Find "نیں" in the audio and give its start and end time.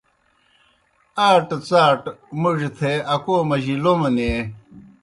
4.15-4.39